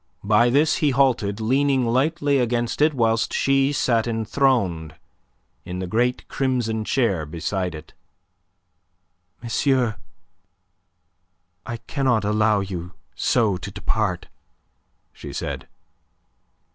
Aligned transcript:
By 0.23 0.49
this 0.49 0.77
he 0.77 0.89
halted, 0.89 1.39
leaning 1.39 1.85
lightly 1.85 2.39
against 2.39 2.81
it 2.81 2.95
whilst 2.95 3.33
she 3.35 3.71
sat 3.71 4.07
enthroned 4.07 4.95
in 5.63 5.77
the 5.77 5.85
great 5.85 6.27
crimson 6.27 6.83
chair 6.83 7.23
beside 7.23 7.75
it. 7.75 7.93
"Monsieur, 9.43 9.97
I 11.67 11.77
cannot 11.77 12.25
allow 12.25 12.61
you 12.61 12.93
so 13.13 13.57
to 13.57 13.69
depart," 13.69 14.27
she 15.13 15.31
said. 15.31 15.67